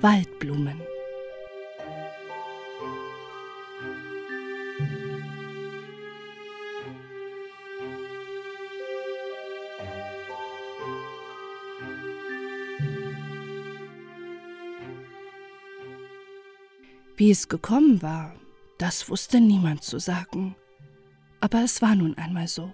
[0.00, 0.80] Waldblumen.
[17.16, 18.36] Wie es gekommen war,
[18.78, 20.54] das wusste niemand zu sagen.
[21.40, 22.72] Aber es war nun einmal so.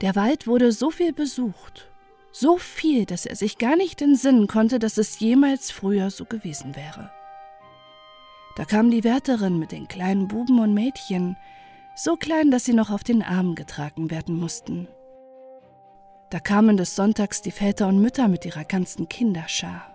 [0.00, 1.88] Der Wald wurde so viel besucht,
[2.32, 6.76] so viel, dass er sich gar nicht entsinnen konnte, dass es jemals früher so gewesen
[6.76, 7.10] wäre.
[8.56, 11.36] Da kam die Wärterin mit den kleinen Buben und Mädchen,
[11.94, 14.88] so klein, dass sie noch auf den Armen getragen werden mussten.
[16.30, 19.94] Da kamen des Sonntags die Väter und Mütter mit ihrer ganzen Kinderschar.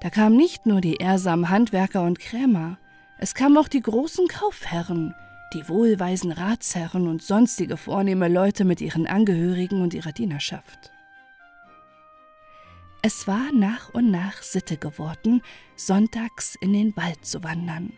[0.00, 2.78] Da kamen nicht nur die ehrsamen Handwerker und Krämer,
[3.18, 5.14] es kamen auch die großen Kaufherren,
[5.54, 10.91] die wohlweisen Ratsherren und sonstige vornehme Leute mit ihren Angehörigen und ihrer Dienerschaft.
[13.04, 15.42] Es war nach und nach Sitte geworden,
[15.74, 17.92] sonntags in den Wald zu wandern.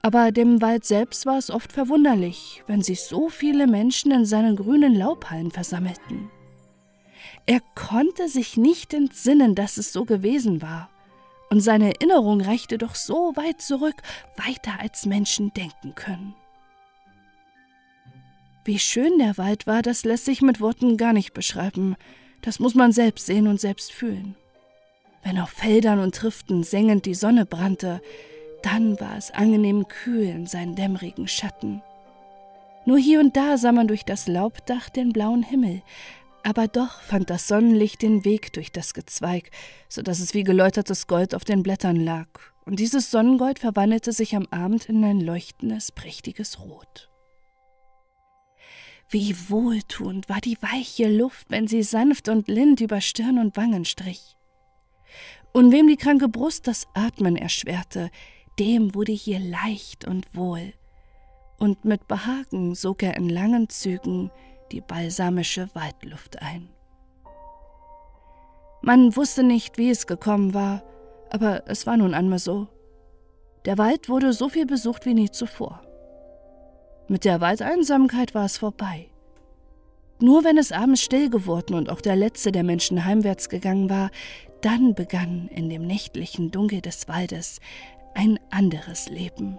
[0.00, 4.56] Aber dem Wald selbst war es oft verwunderlich, wenn sich so viele Menschen in seinen
[4.56, 6.30] grünen Laubhallen versammelten.
[7.46, 10.90] Er konnte sich nicht entsinnen, dass es so gewesen war.
[11.50, 14.02] Und seine Erinnerung reichte doch so weit zurück,
[14.36, 16.34] weiter als Menschen denken können.
[18.64, 21.96] Wie schön der Wald war, das lässt sich mit Worten gar nicht beschreiben.
[22.44, 24.36] Das muss man selbst sehen und selbst fühlen.
[25.22, 28.02] Wenn auf Feldern und Triften sengend die Sonne brannte,
[28.62, 31.82] dann war es angenehm kühl in seinen dämmerigen Schatten.
[32.84, 35.82] Nur hier und da sah man durch das Laubdach den blauen Himmel,
[36.42, 39.50] aber doch fand das Sonnenlicht den Weg durch das Gezweig,
[39.88, 42.28] so dass es wie geläutertes Gold auf den Blättern lag,
[42.66, 47.08] und dieses Sonnengold verwandelte sich am Abend in ein leuchtendes, prächtiges Rot.
[49.10, 53.84] Wie wohltuend war die weiche Luft, wenn sie sanft und lind über Stirn und Wangen
[53.84, 54.36] strich.
[55.52, 58.10] Und wem die kranke Brust das Atmen erschwerte,
[58.58, 60.72] dem wurde hier leicht und wohl,
[61.58, 64.30] und mit Behagen sog er in langen Zügen
[64.72, 66.68] die balsamische Waldluft ein.
[68.82, 70.82] Man wusste nicht, wie es gekommen war,
[71.30, 72.68] aber es war nun einmal so.
[73.64, 75.80] Der Wald wurde so viel besucht wie nie zuvor.
[77.06, 79.10] Mit der Waldeinsamkeit war es vorbei.
[80.20, 84.10] Nur wenn es abends still geworden und auch der letzte der Menschen heimwärts gegangen war,
[84.62, 87.60] dann begann in dem nächtlichen Dunkel des Waldes
[88.14, 89.58] ein anderes Leben.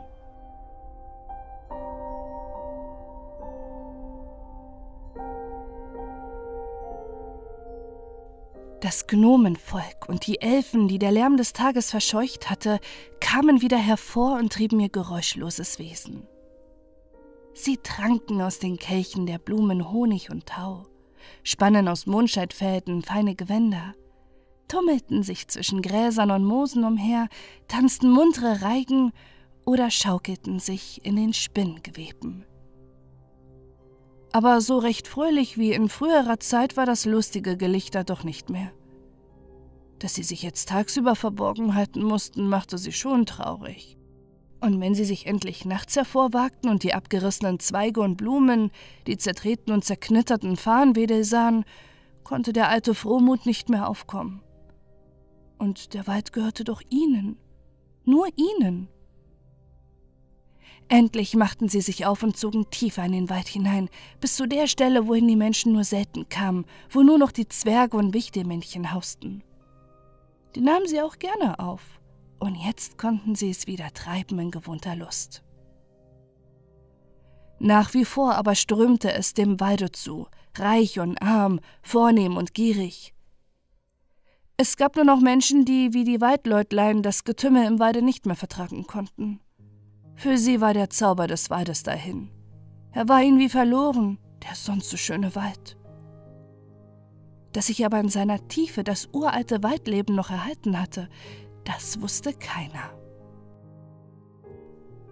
[8.82, 12.80] Das Gnomenvolk und die Elfen, die der Lärm des Tages verscheucht hatte,
[13.20, 16.28] kamen wieder hervor und trieben ihr geräuschloses Wesen.
[17.58, 20.84] Sie tranken aus den Kelchen der Blumen Honig und Tau,
[21.42, 23.96] spannen aus Mondscheidfäden feine Gewänder,
[24.68, 27.30] tummelten sich zwischen Gräsern und Moosen umher,
[27.70, 29.14] tanzten muntere Reigen
[29.66, 32.44] oder schaukelten sich in den Spinngeweben.
[34.34, 38.74] Aber so recht fröhlich wie in früherer Zeit war das lustige Gelichter doch nicht mehr.
[40.00, 43.98] Dass sie sich jetzt tagsüber verborgen halten mussten, machte sie schon traurig.
[44.66, 48.72] Und wenn sie sich endlich nachts hervorwagten und die abgerissenen Zweige und Blumen,
[49.06, 51.66] die zertreten und zerknitterten Farnwedel sahen,
[52.24, 54.42] konnte der alte Frohmut nicht mehr aufkommen.
[55.60, 57.38] Und der Wald gehörte doch ihnen,
[58.06, 58.88] nur ihnen.
[60.88, 63.88] Endlich machten sie sich auf und zogen tiefer in den Wald hinein,
[64.20, 67.98] bis zu der Stelle, wohin die Menschen nur selten kamen, wo nur noch die Zwerge
[67.98, 69.44] und Wichtelmännchen hausten.
[70.56, 72.00] Die nahmen sie auch gerne auf,
[72.40, 75.44] und jetzt konnten sie es wieder treiben in gewohnter Lust.
[77.60, 83.14] Nach wie vor aber strömte es dem Walde zu, reich und arm, vornehm und gierig.
[84.58, 88.36] Es gab nur noch Menschen, die wie die Waldleutlein das Getümmel im Walde nicht mehr
[88.36, 89.40] vertragen konnten.
[90.16, 92.30] Für sie war der Zauber des Waldes dahin.
[92.92, 95.78] Er war ihnen wie verloren, der sonst so schöne Wald.
[97.52, 101.10] Dass sich aber in seiner Tiefe das uralte Waldleben noch erhalten hatte,
[101.66, 102.92] das wusste keiner.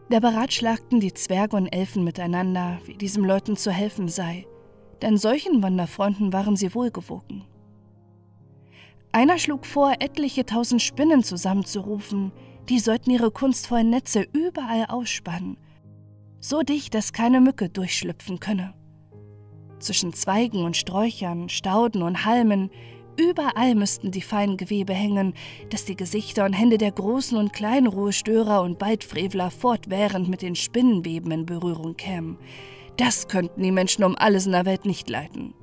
[0.09, 4.45] Da beratschlagten die Zwerge und Elfen miteinander, wie diesem Leuten zu helfen sei,
[5.01, 7.43] denn solchen Wanderfreunden waren sie wohlgewogen.
[9.11, 12.31] Einer schlug vor, etliche tausend Spinnen zusammenzurufen,
[12.69, 15.57] die sollten ihre kunstvollen Netze überall ausspannen,
[16.39, 18.73] so dicht, dass keine Mücke durchschlüpfen könne.
[19.79, 22.69] Zwischen Zweigen und Sträuchern, Stauden und Halmen,
[23.17, 25.33] überall müssten die feinen Gewebe hängen,
[25.69, 30.55] dass die Gesichter und Hände der großen und kleinen Ruhestörer und Beidfrevler fortwährend mit den
[30.55, 32.37] Spinnenweben in Berührung kämen.
[32.97, 35.53] Das könnten die Menschen um alles in der Welt nicht leiden.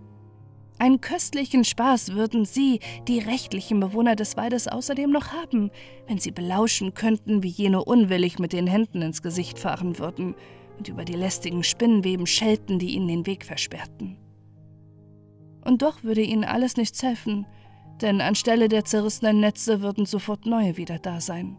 [0.79, 5.71] Einen köstlichen Spaß würden Sie, die rechtlichen Bewohner des Waldes, außerdem noch haben,
[6.07, 10.35] wenn Sie belauschen könnten, wie jene unwillig mit den Händen ins Gesicht fahren würden
[10.79, 14.17] und über die lästigen Spinnenweben schelten, die ihnen den Weg versperrten.
[15.65, 17.47] Und doch würde ihnen alles nichts helfen,
[18.01, 21.57] denn anstelle der zerrissenen Netze würden sofort neue wieder da sein.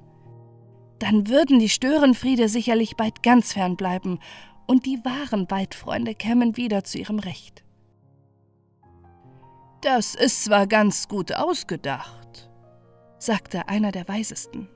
[1.00, 4.20] Dann würden die Störenfriede sicherlich bald ganz fern bleiben
[4.68, 7.64] und die wahren Waldfreunde kämen wieder zu ihrem Recht.
[9.82, 12.50] Das ist zwar ganz gut ausgedacht,
[13.18, 14.70] sagte einer der Weisesten.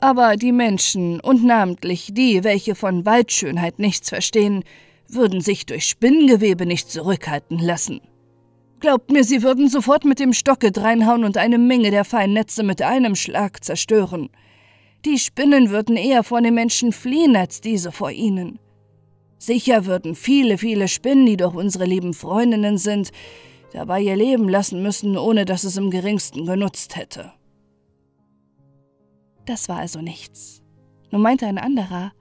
[0.00, 4.62] Aber die Menschen, und namentlich die, welche von Waldschönheit nichts verstehen,
[5.08, 8.00] würden sich durch Spinngewebe nicht zurückhalten lassen.
[8.84, 12.62] Glaubt mir, sie würden sofort mit dem Stocke dreinhauen und eine Menge der feinen Netze
[12.62, 14.28] mit einem Schlag zerstören.
[15.06, 18.58] Die Spinnen würden eher vor den Menschen fliehen als diese vor ihnen.
[19.38, 23.10] Sicher würden viele, viele Spinnen, die doch unsere lieben Freundinnen sind,
[23.72, 27.32] dabei ihr Leben lassen müssen, ohne dass es im geringsten genutzt hätte.
[29.46, 30.62] Das war also nichts.
[31.10, 32.12] Nun meinte ein anderer,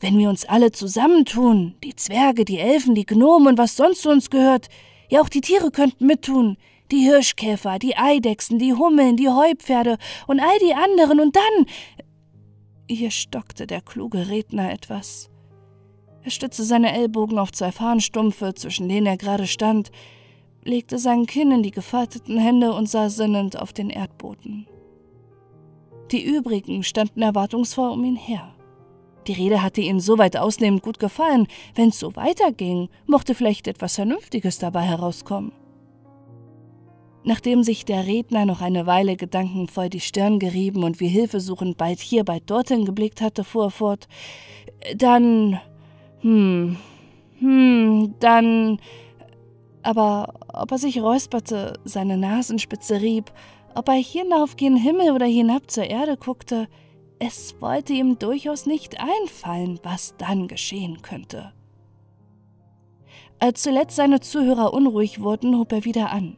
[0.00, 4.08] wenn wir uns alle zusammentun, die Zwerge, die Elfen, die Gnomen und was sonst zu
[4.08, 4.70] uns gehört,
[5.12, 6.56] ja auch die Tiere könnten mittun,
[6.90, 11.66] die Hirschkäfer, die Eidechsen, die Hummeln, die Heupferde und all die anderen, und dann.
[12.88, 15.30] Hier stockte der kluge Redner etwas.
[16.22, 19.92] Er stützte seine Ellbogen auf zwei Fahnenstumpfe, zwischen denen er gerade stand,
[20.64, 24.66] legte sein Kinn in die gefalteten Hände und sah sinnend auf den Erdboden.
[26.10, 28.54] Die übrigen standen erwartungsvoll um ihn her.
[29.26, 31.46] Die Rede hatte ihnen soweit ausnehmend gut gefallen.
[31.74, 35.52] Wenn es so weiterging, mochte vielleicht etwas Vernünftiges dabei herauskommen.
[37.24, 42.00] Nachdem sich der Redner noch eine Weile gedankenvoll die Stirn gerieben und wie hilfesuchend bald
[42.00, 44.08] hier, bald dorthin geblickt hatte, fuhr er fort.
[44.96, 45.60] Dann.
[46.20, 46.76] Hm.
[47.38, 48.80] Hm, dann.
[49.84, 53.32] Aber ob er sich räusperte, seine Nasenspitze rieb,
[53.74, 56.68] ob er hinauf gen Himmel oder hinab zur Erde guckte,
[57.24, 61.52] es wollte ihm durchaus nicht einfallen, was dann geschehen könnte.
[63.38, 66.36] Als zuletzt seine Zuhörer unruhig wurden, hob er wieder an.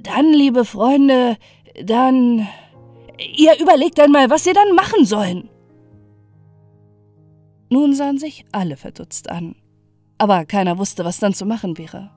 [0.00, 1.36] Dann, liebe Freunde,
[1.82, 2.46] dann.
[3.34, 5.48] Ihr überlegt einmal, was ihr dann machen sollen.
[7.68, 9.56] Nun sahen sich alle verdutzt an,
[10.16, 12.12] aber keiner wusste, was dann zu machen wäre.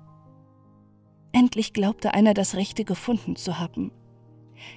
[1.31, 3.92] Endlich glaubte einer, das Rechte gefunden zu haben.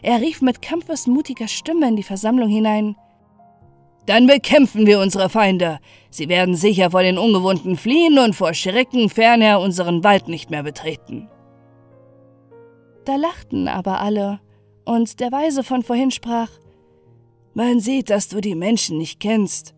[0.03, 2.97] Er rief mit kampfesmutiger Stimme in die Versammlung hinein
[4.07, 5.79] Dann bekämpfen wir unsere Feinde.
[6.11, 10.63] Sie werden sicher vor den Ungewohnten fliehen und vor Schrecken fernher unseren Wald nicht mehr
[10.63, 11.29] betreten.
[13.05, 14.41] Da lachten aber alle,
[14.85, 16.51] und der Weise von vorhin sprach
[17.55, 19.75] Man sieht, dass du die Menschen nicht kennst.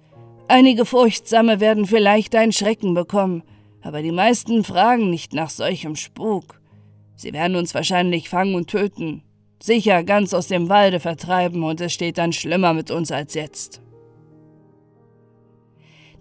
[0.49, 3.43] Einige Furchtsame werden vielleicht einen Schrecken bekommen,
[3.83, 6.61] aber die meisten fragen nicht nach solchem Spuk.
[7.17, 9.23] Sie werden uns wahrscheinlich fangen und töten,
[9.63, 13.81] sicher ganz aus dem Walde vertreiben, und es steht dann schlimmer mit uns als jetzt.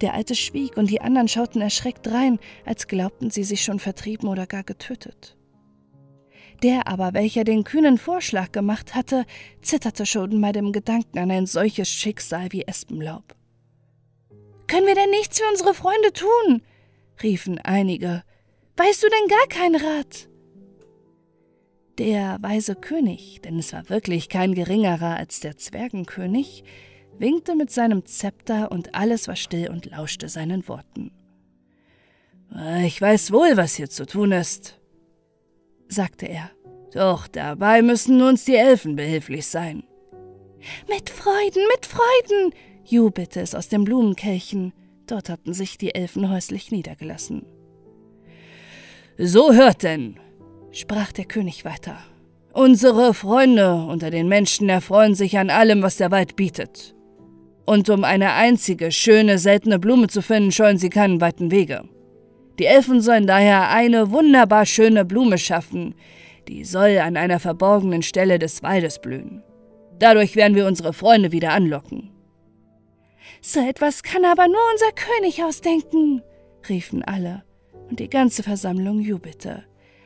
[0.01, 4.27] Der Alte schwieg, und die anderen schauten erschreckt rein, als glaubten sie sich schon vertrieben
[4.27, 5.37] oder gar getötet.
[6.61, 9.25] Der aber, welcher den kühnen Vorschlag gemacht hatte,
[9.61, 13.35] zitterte schon bei dem Gedanken an ein solches Schicksal wie Espenlaub.
[14.67, 16.61] Können wir denn nichts für unsere Freunde tun?
[17.21, 18.23] riefen einige.
[18.77, 20.29] Weißt du denn gar keinen Rat?
[21.99, 26.63] Der weise König, denn es war wirklich kein geringerer als der Zwergenkönig,
[27.19, 31.11] winkte mit seinem Zepter und alles war still und lauschte seinen Worten.
[32.83, 34.79] Ich weiß wohl, was hier zu tun ist,
[35.87, 36.49] sagte er.
[36.93, 39.83] Doch dabei müssen uns die Elfen behilflich sein.
[40.87, 42.53] Mit Freuden, mit Freuden,
[42.85, 44.73] jubelte es aus dem Blumenkelchen.
[45.07, 47.45] Dort hatten sich die Elfen häuslich niedergelassen.
[49.17, 50.19] So hört denn,
[50.73, 51.97] sprach der König weiter.
[52.51, 56.93] Unsere Freunde unter den Menschen erfreuen sich an allem, was der Wald bietet.
[57.65, 61.83] Und um eine einzige, schöne, seltene Blume zu finden, scheuen sie keinen weiten Wege.
[62.59, 65.95] Die Elfen sollen daher eine wunderbar schöne Blume schaffen,
[66.47, 69.41] die soll an einer verborgenen Stelle des Waldes blühen.
[69.97, 72.11] Dadurch werden wir unsere Freunde wieder anlocken.
[73.41, 76.21] So etwas kann aber nur unser König ausdenken,
[76.67, 77.43] riefen alle,
[77.89, 79.63] und die ganze Versammlung jubelte.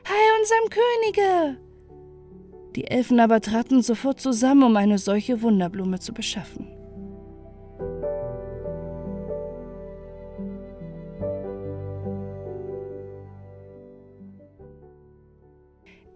[0.07, 1.57] Heil unserem Könige!
[2.75, 6.67] Die Elfen aber traten sofort zusammen, um eine solche Wunderblume zu beschaffen.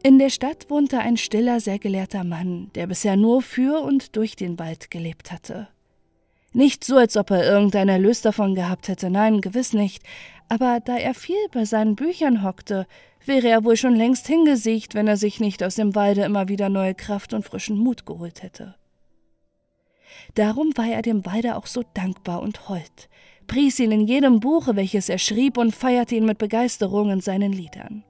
[0.04, 4.36] In der Stadt wohnte ein stiller, sehr gelehrter Mann, der bisher nur für und durch
[4.36, 5.68] den Wald gelebt hatte.
[6.54, 10.04] Nicht so, als ob er irgendein Erlös davon gehabt hätte, nein, gewiss nicht,
[10.50, 12.88] aber da er viel bei seinen Büchern hockte,
[13.26, 16.68] wäre er wohl schon längst hingesiegt, wenn er sich nicht aus dem Walde immer wieder
[16.68, 18.76] neue Kraft und frischen Mut geholt hätte.
[20.36, 23.10] Darum war er dem Walde auch so dankbar und hold,
[23.48, 27.54] pries ihn in jedem Buche, welches er schrieb, und feierte ihn mit Begeisterung in seinen
[27.54, 28.04] Liedern.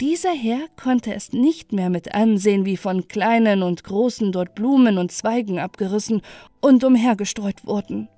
[0.00, 4.96] Dieser Herr konnte es nicht mehr mit ansehen, wie von kleinen und großen dort Blumen
[4.96, 6.22] und Zweigen abgerissen
[6.62, 8.08] und umhergestreut wurden.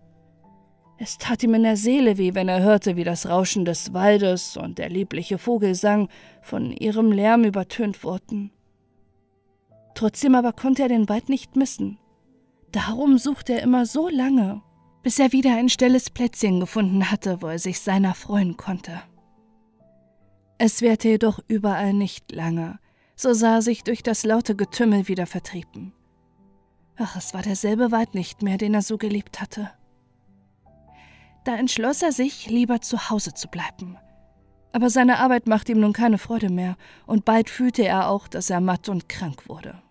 [0.99, 4.57] Es tat ihm in der Seele weh, wenn er hörte, wie das Rauschen des Waldes
[4.57, 6.09] und der liebliche Vogelsang
[6.41, 8.53] von ihrem Lärm übertönt wurden.
[9.97, 11.99] Trotzdem aber konnte er den Wald nicht missen.
[12.71, 14.63] Darum suchte er immer so lange,
[15.03, 19.03] bis er wieder ein stilles Plätzchen gefunden hatte, wo er sich seiner freuen konnte.
[20.65, 22.79] Es währte jedoch überall nicht lange,
[23.17, 25.93] so sah er sich durch das laute Getümmel wieder vertrieben.
[26.97, 29.73] Ach, es war derselbe Wald nicht mehr, den er so geliebt hatte.
[31.43, 33.99] Da entschloss er sich, lieber zu Hause zu bleiben.
[34.73, 36.77] Aber seine Arbeit machte ihm nun keine Freude mehr,
[37.07, 39.83] und bald fühlte er auch, dass er matt und krank wurde.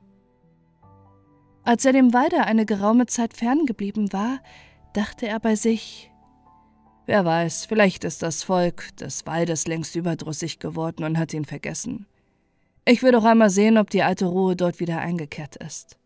[1.65, 4.39] Als er dem Walde eine geraume Zeit ferngeblieben war,
[4.93, 6.10] dachte er bei sich,
[7.05, 12.05] Wer weiß, vielleicht ist das Volk des Waldes längst überdrüssig geworden und hat ihn vergessen.
[12.85, 15.97] Ich will doch einmal sehen, ob die alte Ruhe dort wieder eingekehrt ist.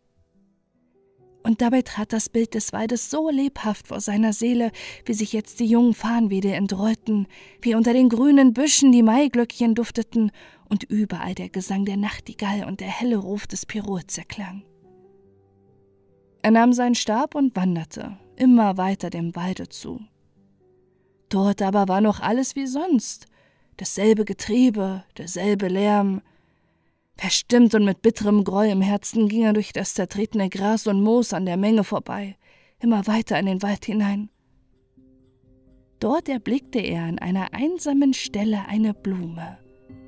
[1.44, 4.72] Und dabei trat das Bild des Waldes so lebhaft vor seiner Seele,
[5.06, 7.28] wie sich jetzt die jungen Farnwede entrollten,
[7.62, 10.32] wie unter den grünen Büschen die Maiglöckchen dufteten
[10.70, 14.64] und überall der Gesang der Nachtigall und der helle Ruf des Pirots erklang.
[16.42, 20.02] Er nahm seinen Stab und wanderte immer weiter dem Walde zu.
[21.30, 23.28] Dort aber war noch alles wie sonst,
[23.78, 26.22] dasselbe Getriebe, derselbe Lärm,
[27.18, 31.34] Verstimmt und mit bitterem Groll im Herzen ging er durch das zertretene Gras und Moos
[31.34, 32.36] an der Menge vorbei,
[32.80, 34.30] immer weiter in den Wald hinein.
[36.00, 39.58] Dort erblickte er an einer einsamen Stelle eine Blume,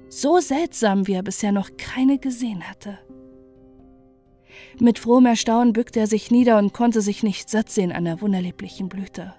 [0.09, 2.99] so seltsam, wie er bisher noch keine gesehen hatte.
[4.79, 8.21] Mit frohem Erstaunen bückte er sich nieder und konnte sich nicht satt sehen an der
[8.21, 9.33] wunderlieblichen Blüte.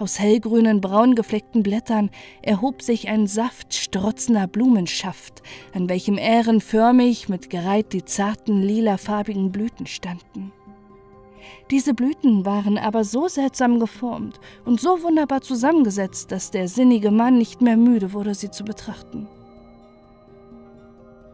[0.00, 2.08] Aus hellgrünen, braun gefleckten Blättern
[2.40, 5.42] erhob sich ein saftstrotzender Blumenschaft,
[5.74, 10.52] an welchem ährenförmig mit Gereiht die zarten, lilafarbigen Blüten standen.
[11.70, 17.36] Diese Blüten waren aber so seltsam geformt und so wunderbar zusammengesetzt, dass der sinnige Mann
[17.36, 19.28] nicht mehr müde wurde, sie zu betrachten.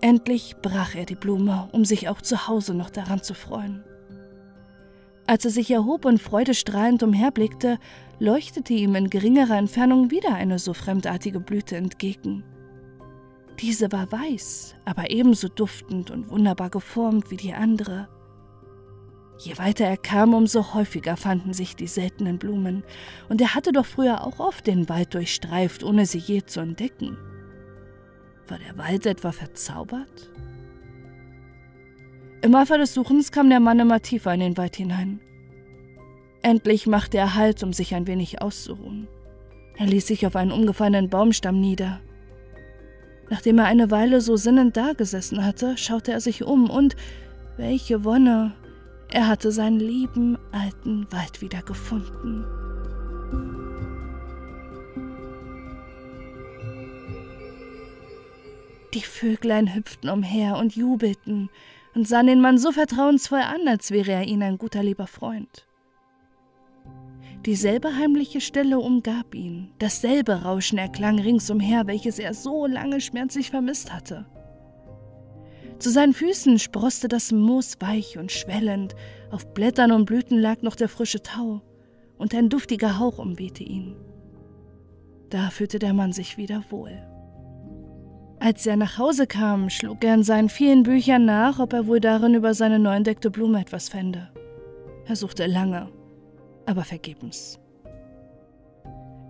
[0.01, 3.85] Endlich brach er die Blume, um sich auch zu Hause noch daran zu freuen.
[5.29, 7.79] Als er sich erhob und freudestrahlend umherblickte,
[8.19, 12.45] leuchtete ihm in geringerer Entfernung wieder eine so fremdartige Blüte entgegen.
[13.61, 18.09] Diese war weiß, aber ebenso duftend und wunderbar geformt wie die andere.
[19.39, 22.85] Je weiter er kam, umso häufiger fanden sich die seltenen Blumen,
[23.29, 27.19] und er hatte doch früher auch oft den Wald durchstreift, ohne sie je zu entdecken.
[28.49, 30.31] War der Wald etwa verzaubert?
[32.43, 35.21] Im Eifer des Suchens kam der Mann immer tiefer in den Wald hinein.
[36.43, 39.09] Endlich machte er Halt, um sich ein wenig auszuruhen.
[39.77, 42.01] Er ließ sich auf einen umgefallenen Baumstamm nieder.
[43.29, 46.97] Nachdem er eine Weile so sinnend dagesessen hatte, schaute er sich um und,
[47.57, 48.55] welche Wonne,
[49.09, 52.45] er hatte seinen lieben alten Wald wieder gefunden.
[58.95, 61.51] Die Vöglein hüpften umher und jubelten
[61.95, 65.67] und sahen den Mann so vertrauensvoll an, als wäre er ihnen ein guter lieber Freund.
[67.47, 73.93] Dieselbe heimliche Stille umgab ihn, dasselbe Rauschen erklang ringsumher, welches er so lange schmerzlich vermisst
[73.93, 74.27] hatte.
[75.79, 78.97] Zu seinen Füßen sproßte das Moos weich und schwellend,
[79.31, 81.63] auf Blättern und Blüten lag noch der frische Tau,
[82.19, 83.95] und ein duftiger Hauch umwehte ihn.
[85.31, 87.01] Da fühlte der Mann sich wieder wohl.
[88.41, 92.01] Als er nach Hause kam, schlug er in seinen vielen Büchern nach, ob er wohl
[92.01, 94.31] darin über seine neu entdeckte Blume etwas fände.
[95.07, 95.89] Er suchte lange,
[96.67, 97.59] aber vergebens.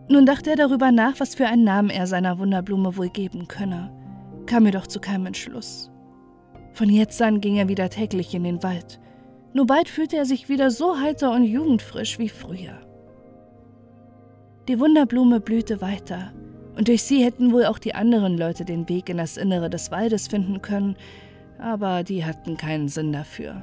[0.08, 3.90] Nun dachte er darüber nach, was für einen Namen er seiner Wunderblume wohl geben könne,
[4.46, 5.90] kam jedoch zu keinem Entschluss.
[6.72, 9.00] Von jetzt an ging er wieder täglich in den Wald.
[9.52, 12.78] Nur bald fühlte er sich wieder so heiter und jugendfrisch wie früher.
[14.68, 16.32] Die Wunderblume blühte weiter,
[16.76, 19.90] und durch sie hätten wohl auch die anderen Leute den Weg in das Innere des
[19.90, 20.96] Waldes finden können,
[21.58, 23.62] aber die hatten keinen Sinn dafür.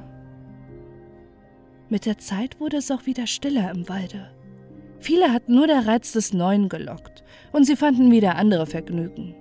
[1.94, 4.28] Mit der Zeit wurde es auch wieder stiller im Walde.
[4.98, 7.22] Viele hatten nur der Reiz des Neuen gelockt,
[7.52, 9.36] und sie fanden wieder andere Vergnügen.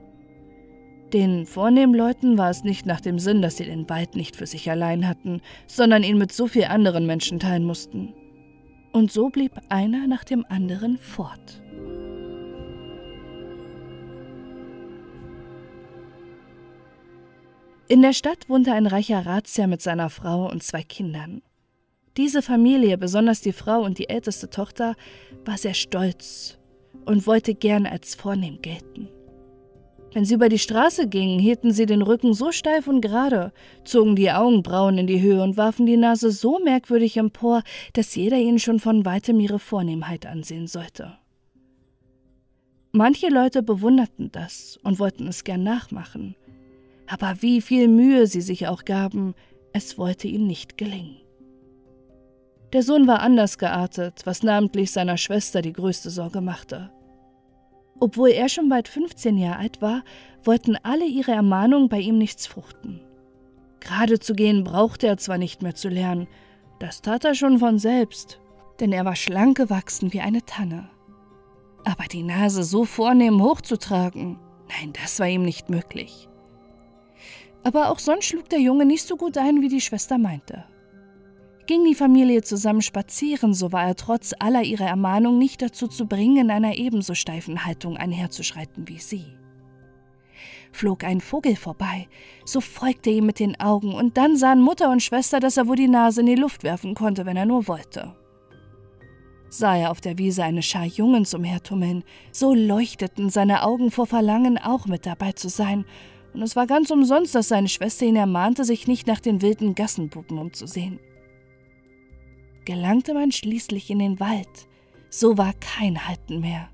[1.14, 4.46] Den vornehmen Leuten war es nicht nach dem Sinn, dass sie den Wald nicht für
[4.46, 8.14] sich allein hatten, sondern ihn mit so viel anderen Menschen teilen mussten.
[8.92, 11.60] Und so blieb einer nach dem anderen fort.
[17.88, 21.42] In der Stadt wohnte ein reicher Ratsherr mit seiner Frau und zwei Kindern.
[22.16, 24.96] Diese Familie, besonders die Frau und die älteste Tochter,
[25.46, 26.60] war sehr stolz
[27.06, 29.10] und wollte gern als vornehm gelten.
[30.14, 33.52] Wenn sie über die Straße gingen, hielten sie den Rücken so steif und gerade,
[33.84, 38.38] zogen die Augenbrauen in die Höhe und warfen die Nase so merkwürdig empor, dass jeder
[38.38, 41.18] ihnen schon von weitem ihre Vornehmheit ansehen sollte.
[42.92, 46.36] Manche Leute bewunderten das und wollten es gern nachmachen,
[47.08, 49.34] aber wie viel Mühe sie sich auch gaben,
[49.74, 51.23] es wollte ihnen nicht gelingen.
[52.74, 56.90] Der Sohn war anders geartet, was namentlich seiner Schwester die größte Sorge machte.
[58.00, 60.04] Obwohl er schon bald 15 Jahre alt war,
[60.44, 63.00] wollten alle ihre Ermahnungen bei ihm nichts fruchten.
[63.80, 66.28] Gerade zu gehen brauchte er zwar nicht mehr zu lernen,
[66.80, 68.40] das tat er schon von selbst,
[68.80, 70.90] denn er war schlank gewachsen wie eine Tanne.
[71.86, 76.28] Aber die Nase so vornehm hochzutragen, nein, das war ihm nicht möglich.
[77.64, 80.66] Aber auch sonst schlug der Junge nicht so gut ein, wie die Schwester meinte.
[81.66, 86.08] Ging die Familie zusammen spazieren, so war er trotz aller ihrer Ermahnung nicht dazu zu
[86.08, 89.24] bringen, in einer ebenso steifen Haltung einherzuschreiten wie sie.
[90.74, 92.08] Flog ein Vogel vorbei,
[92.44, 95.78] so folgte ihm mit den Augen, und dann sahen Mutter und Schwester, dass er wohl
[95.78, 98.14] die Nase in die Luft werfen konnte, wenn er nur wollte.
[99.50, 104.58] Sah er auf der Wiese eine Schar Jungens umhertummeln, so leuchteten seine Augen vor Verlangen,
[104.58, 105.86] auch mit dabei zu sein,
[106.34, 109.76] und es war ganz umsonst, dass seine Schwester ihn ermahnte, sich nicht nach den wilden
[109.76, 111.00] Gassenpuppen umzusehen
[112.66, 114.68] gelangte man schließlich in den Wald.
[115.10, 116.70] So war kein Halten mehr.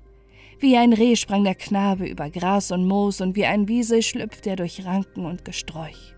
[0.58, 4.50] Wie ein Reh sprang der Knabe über Gras und Moos und wie ein Wiesel schlüpfte
[4.50, 6.14] er durch Ranken und Gesträuch.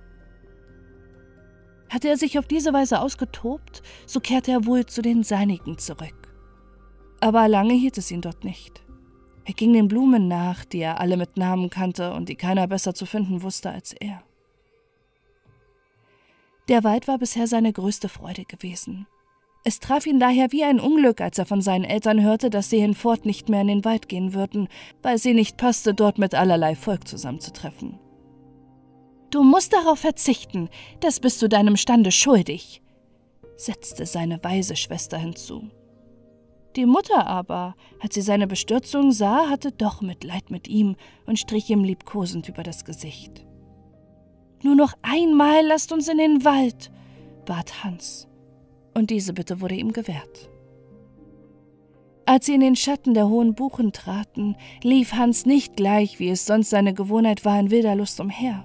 [1.89, 6.29] Hatte er sich auf diese Weise ausgetobt, so kehrte er wohl zu den Seinigen zurück.
[7.21, 8.83] Aber lange hielt es ihn dort nicht.
[9.45, 12.95] Er ging den Blumen nach, die er alle mit Namen kannte und die keiner besser
[12.95, 14.23] zu finden wusste als er.
[16.69, 19.07] Der Wald war bisher seine größte Freude gewesen.
[19.65, 22.81] Es traf ihn daher wie ein Unglück, als er von seinen Eltern hörte, dass sie
[22.81, 24.69] hinfort nicht mehr in den Wald gehen würden,
[25.03, 27.99] weil sie nicht passte, dort mit allerlei Volk zusammenzutreffen.
[29.31, 30.69] Du musst darauf verzichten,
[31.01, 32.83] das bist du deinem Stande schuldig,
[33.57, 35.71] setzte seine weise Schwester hinzu.
[36.75, 40.97] Die Mutter aber, als sie seine Bestürzung sah, hatte doch Mitleid mit ihm
[41.27, 43.47] und strich ihm liebkosend über das Gesicht.
[44.63, 46.91] Nur noch einmal lasst uns in den Wald,
[47.47, 48.29] bat Hans
[48.95, 50.51] und diese Bitte wurde ihm gewährt.
[52.25, 56.47] Als sie in den Schatten der hohen Buchen traten, lief Hans nicht gleich, wie es
[56.47, 58.65] sonst seine Gewohnheit war, in wilder Lust umher.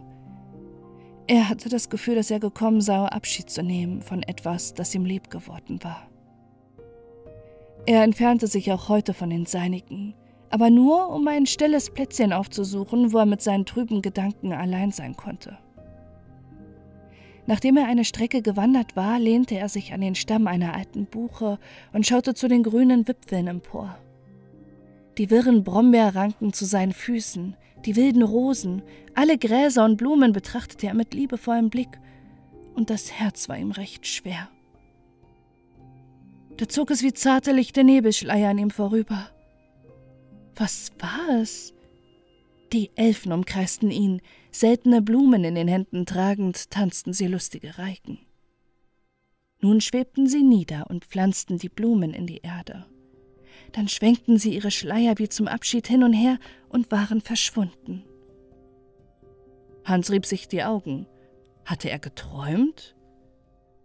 [1.28, 5.06] Er hatte das Gefühl, dass er gekommen sei, Abschied zu nehmen von etwas, das ihm
[5.06, 6.08] lieb geworden war.
[7.86, 10.14] Er entfernte sich auch heute von den Seinigen,
[10.50, 15.18] aber nur, um ein stilles Plätzchen aufzusuchen, wo er mit seinen trüben Gedanken allein sein
[15.18, 15.58] konnte.
[17.48, 21.60] Nachdem er eine Strecke gewandert war, lehnte er sich an den Stamm einer alten Buche
[21.94, 23.98] und schaute zu den grünen Wipfeln empor.
[25.18, 27.56] Die wirren Brombeerranken zu seinen Füßen,
[27.86, 28.84] die wilden Rosen,
[29.16, 32.00] alle Gräser und Blumen betrachtete er mit liebevollem Blick,
[32.76, 34.50] und das Herz war ihm recht schwer.
[36.58, 39.30] Da zog es wie zarte lichte Nebelschleier an ihm vorüber.
[40.56, 41.74] Was war es?
[42.74, 44.22] Die Elfen umkreisten ihn,
[44.60, 48.20] seltene Blumen in den Händen tragend, tanzten sie lustige Reigen.
[49.60, 52.86] Nun schwebten sie nieder und pflanzten die Blumen in die Erde.
[53.72, 56.38] Dann schwenkten sie ihre Schleier wie zum Abschied hin und her
[56.70, 58.04] und waren verschwunden.
[59.84, 61.08] Hans rieb sich die Augen.
[61.66, 62.96] Hatte er geträumt?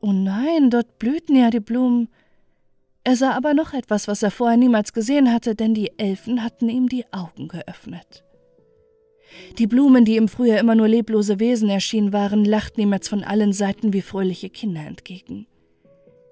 [0.01, 2.09] Oh nein, dort blühten ja die Blumen.
[3.05, 6.69] Er sah aber noch etwas, was er vorher niemals gesehen hatte, denn die Elfen hatten
[6.69, 8.25] ihm die Augen geöffnet.
[9.59, 13.25] Die Blumen, die ihm früher immer nur leblose Wesen erschienen waren, lachten ihm jetzt von
[13.25, 15.47] allen Seiten wie fröhliche Kinder entgegen.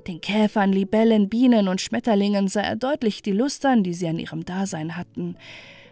[0.06, 4.18] Den Käfern, Libellen, Bienen und Schmetterlingen sah er deutlich die Lust an, die sie an
[4.18, 5.36] ihrem Dasein hatten.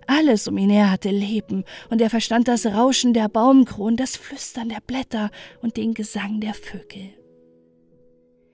[0.06, 4.70] Alles um ihn her hatte Leben, und er verstand das Rauschen der Baumkronen, das Flüstern
[4.70, 7.12] der Blätter und den Gesang der Vögel.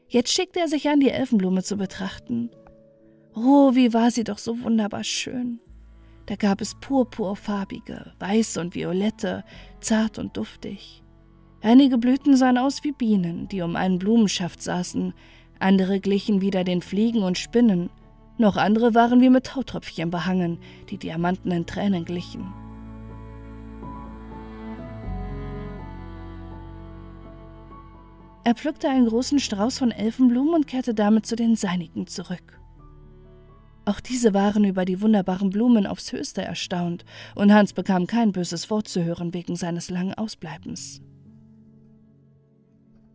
[0.08, 2.50] Jetzt schickte er sich an, die Elfenblume zu betrachten.
[3.36, 5.60] Oh, wie war sie doch so wunderbar schön.
[6.26, 9.44] Da gab es purpurfarbige, weiß und violette,
[9.80, 11.02] zart und duftig.
[11.60, 15.12] Einige Blüten sahen aus wie Bienen, die um einen Blumenschaft saßen,
[15.58, 17.90] andere glichen wieder den Fliegen und Spinnen,
[18.36, 20.58] noch andere waren wie mit Tautröpfchen behangen,
[20.90, 22.52] die diamantenen Tränen glichen.
[28.44, 32.60] Er pflückte einen großen Strauß von Elfenblumen und kehrte damit zu den Seinigen zurück.
[33.86, 38.70] Auch diese waren über die wunderbaren Blumen aufs höchste erstaunt, und Hans bekam kein böses
[38.70, 41.02] Wort zu hören wegen seines langen Ausbleibens.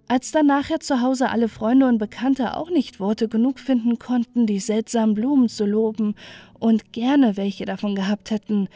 [0.07, 4.47] Als dann nachher zu Hause alle Freunde und Bekannte auch nicht Worte genug finden konnten,
[4.47, 6.15] die seltsamen Blumen zu loben
[6.57, 8.69] und gerne welche davon gehabt hätten,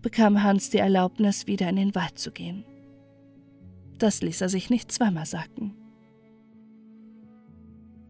[0.00, 2.64] bekam Hans die Erlaubnis, wieder in den Wald zu gehen.
[3.98, 5.75] Das ließ er sich nicht zweimal sagen.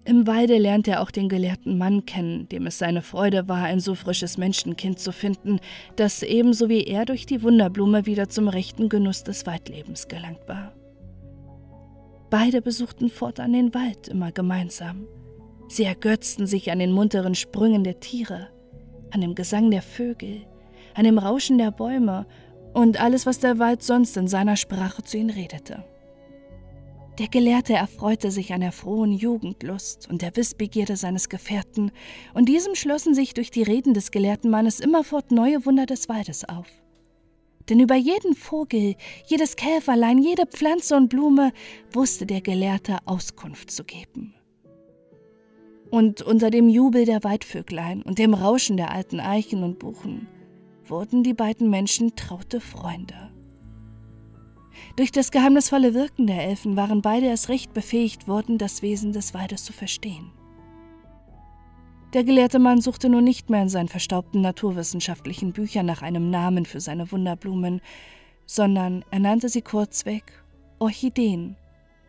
[0.07, 3.81] Im Walde lernte er auch den gelehrten Mann kennen, dem es seine Freude war, ein
[3.81, 5.59] so frisches Menschenkind zu finden,
[5.97, 10.73] das ebenso wie er durch die Wunderblume wieder zum rechten Genuss des Waldlebens gelangt war.
[12.31, 15.09] Beide besuchten fortan den Wald immer gemeinsam.
[15.69, 18.47] Sie ergötzten sich an den munteren Sprüngen der Tiere,
[19.11, 20.47] an dem Gesang der Vögel,
[20.95, 22.27] an dem Rauschen der Bäume
[22.75, 25.83] und alles, was der Wald sonst in seiner Sprache zu ihnen redete.
[27.19, 31.91] Der Gelehrte erfreute sich an der frohen Jugendlust und der Wissbegierde seines Gefährten,
[32.35, 36.47] und diesem schlossen sich durch die Reden des gelehrten Mannes immerfort neue Wunder des Waldes
[36.47, 36.67] auf.
[37.71, 41.53] Denn über jeden Vogel, jedes Käferlein, jede Pflanze und Blume
[41.91, 44.35] wusste der Gelehrte Auskunft zu geben.
[45.91, 50.29] Und unter dem Jubel der Waldvöglein und dem Rauschen der alten Eichen und Buchen
[50.85, 53.36] wurden die beiden Menschen traute Freunde.
[54.97, 59.35] Durch das geheimnisvolle Wirken der Elfen waren beide erst recht befähigt worden, das Wesen des
[59.35, 60.33] Waldes zu verstehen.
[62.15, 66.65] Der gelehrte Mann suchte nun nicht mehr in seinen verstaubten naturwissenschaftlichen Büchern nach einem Namen
[66.65, 67.83] für seine Wunderblumen,
[68.47, 70.25] sondern er nannte sie kurzweg
[70.79, 71.57] Orchideen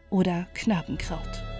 [0.09, 1.56] oder Knabenkraut.